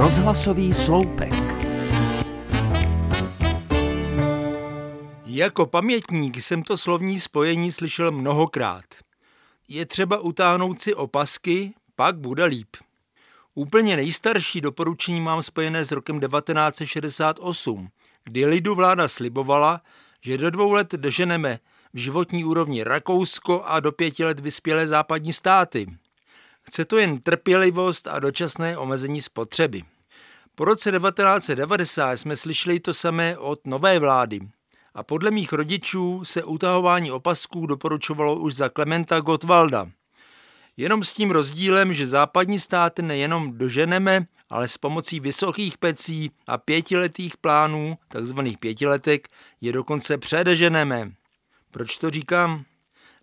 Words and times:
Rozhlasový 0.00 0.74
sloupek. 0.74 1.32
Jako 5.24 5.66
pamětník 5.66 6.36
jsem 6.36 6.62
to 6.62 6.78
slovní 6.78 7.20
spojení 7.20 7.72
slyšel 7.72 8.10
mnohokrát. 8.10 8.84
Je 9.68 9.86
třeba 9.86 10.18
utáhnout 10.18 10.80
si 10.80 10.94
opasky, 10.94 11.74
pak 11.96 12.18
bude 12.18 12.44
líp. 12.44 12.76
Úplně 13.54 13.96
nejstarší 13.96 14.60
doporučení 14.60 15.20
mám 15.20 15.42
spojené 15.42 15.84
s 15.84 15.92
rokem 15.92 16.20
1968, 16.20 17.88
kdy 18.24 18.46
lidu 18.46 18.74
vláda 18.74 19.08
slibovala, 19.08 19.80
že 20.20 20.38
do 20.38 20.50
dvou 20.50 20.72
let 20.72 20.92
doženeme 20.92 21.60
v 21.92 21.98
životní 21.98 22.44
úrovni 22.44 22.84
Rakousko 22.84 23.62
a 23.64 23.80
do 23.80 23.92
pěti 23.92 24.24
let 24.24 24.40
vyspělé 24.40 24.86
západní 24.86 25.32
státy. 25.32 25.86
Chce 26.70 26.84
to 26.84 26.98
jen 26.98 27.20
trpělivost 27.20 28.06
a 28.06 28.18
dočasné 28.18 28.78
omezení 28.78 29.20
spotřeby. 29.20 29.82
Po 30.54 30.64
roce 30.64 30.92
1990 30.92 32.16
jsme 32.16 32.36
slyšeli 32.36 32.80
to 32.80 32.94
samé 32.94 33.38
od 33.38 33.66
nové 33.66 33.98
vlády. 33.98 34.40
A 34.94 35.02
podle 35.02 35.30
mých 35.30 35.52
rodičů 35.52 36.24
se 36.24 36.44
utahování 36.44 37.10
opasků 37.10 37.66
doporučovalo 37.66 38.36
už 38.36 38.54
za 38.54 38.68
Klementa 38.68 39.20
Gottwalda. 39.20 39.90
Jenom 40.76 41.04
s 41.04 41.12
tím 41.12 41.30
rozdílem, 41.30 41.94
že 41.94 42.06
západní 42.06 42.58
státy 42.58 43.02
nejenom 43.02 43.58
doženeme, 43.58 44.26
ale 44.50 44.68
s 44.68 44.78
pomocí 44.78 45.20
vysokých 45.20 45.78
pecí 45.78 46.30
a 46.46 46.58
pětiletých 46.58 47.36
plánů, 47.36 47.98
takzvaných 48.08 48.58
pětiletek, 48.58 49.28
je 49.60 49.72
dokonce 49.72 50.18
předeženeme. 50.18 51.12
Proč 51.70 51.98
to 51.98 52.10
říkám? 52.10 52.64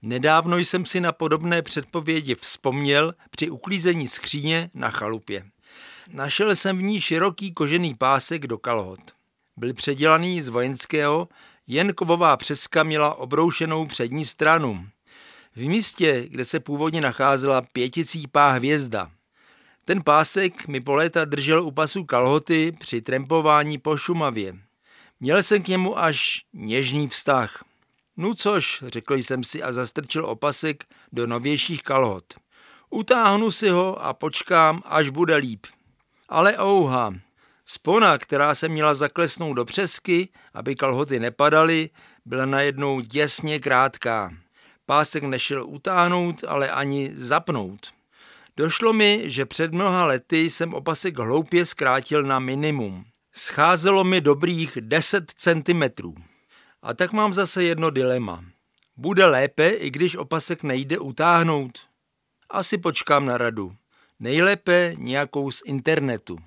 Nedávno 0.08 0.58
jsem 0.58 0.86
si 0.86 1.02
na 1.02 1.12
podobné 1.12 1.62
předpovědi 1.62 2.36
vzpomněl 2.36 3.14
při 3.30 3.50
uklízení 3.50 4.08
skříně 4.08 4.70
na 4.74 4.90
chalupě. 4.90 5.46
Našel 6.14 6.56
jsem 6.56 6.78
v 6.78 6.82
ní 6.82 7.02
široký 7.02 7.54
kožený 7.54 7.96
pásek 7.96 8.48
do 8.48 8.58
kalhot. 8.58 9.00
Byl 9.58 9.74
předělaný 9.74 10.42
z 10.42 10.50
vojenského, 10.50 11.28
jen 11.68 11.94
kovová 11.94 12.38
přeska 12.38 12.84
měla 12.84 13.16
obroušenou 13.16 13.86
přední 13.86 14.26
stranu. 14.26 14.88
V 15.56 15.68
místě, 15.68 16.26
kde 16.28 16.46
se 16.46 16.60
původně 16.60 17.02
nacházela 17.02 17.62
pěticípá 17.62 18.52
hvězda. 18.52 19.12
Ten 19.86 20.04
pásek 20.04 20.68
mi 20.68 20.82
po 20.82 20.96
léta 20.96 21.26
držel 21.26 21.64
u 21.64 21.72
pasu 21.72 22.04
kalhoty 22.04 22.72
při 22.80 23.02
trempování 23.02 23.78
po 23.78 23.98
Šumavě. 23.98 24.56
Měl 25.20 25.44
jsem 25.44 25.64
k 25.64 25.68
němu 25.68 26.00
až 26.00 26.46
něžný 26.54 27.08
vztah. 27.08 27.64
No 28.18 28.36
což, 28.36 28.84
řekl 28.88 29.16
jsem 29.16 29.44
si 29.44 29.64
a 29.64 29.72
zastrčil 29.72 30.26
opasek 30.26 30.84
do 31.12 31.28
novějších 31.28 31.84
kalhot. 31.84 32.34
Utáhnu 32.90 33.52
si 33.52 33.70
ho 33.70 34.06
a 34.06 34.14
počkám, 34.14 34.82
až 34.86 35.10
bude 35.10 35.36
líp. 35.36 35.66
Ale 36.30 36.58
ouha, 36.60 37.14
spona, 37.66 38.18
která 38.18 38.56
se 38.56 38.70
měla 38.70 38.96
zaklesnout 38.96 39.56
do 39.56 39.66
přesky, 39.66 40.30
aby 40.54 40.76
kalhoty 40.76 41.20
nepadaly, 41.20 41.90
byla 42.26 42.46
najednou 42.46 43.00
děsně 43.00 43.60
krátká. 43.60 44.32
Pásek 44.86 45.24
nešel 45.24 45.68
utáhnout, 45.68 46.44
ale 46.48 46.72
ani 46.72 47.12
zapnout. 47.16 47.88
Došlo 48.58 48.94
mi, 48.94 49.24
že 49.26 49.46
před 49.46 49.74
mnoha 49.74 50.06
lety 50.06 50.50
jsem 50.50 50.74
opasek 50.74 51.20
hloupě 51.20 51.66
zkrátil 51.66 52.24
na 52.24 52.40
minimum. 52.40 53.06
Scházelo 53.36 54.04
mi 54.04 54.22
dobrých 54.22 54.78
10 54.82 55.32
centimetrů. 55.32 56.16
A 56.88 56.94
tak 56.94 57.14
mám 57.14 57.34
zase 57.34 57.64
jedno 57.64 57.90
dilema. 57.90 58.44
Bude 58.98 59.26
lépe, 59.26 59.70
i 59.70 59.90
když 59.90 60.16
opasek 60.16 60.64
nejde 60.64 61.00
utáhnout? 61.00 61.80
Asi 62.50 62.78
počkám 62.78 63.26
na 63.26 63.38
radu. 63.38 63.76
Nejlépe 64.20 64.94
nějakou 64.98 65.52
z 65.52 65.62
internetu. 65.66 66.38